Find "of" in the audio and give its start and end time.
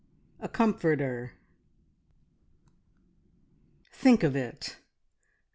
4.23-4.35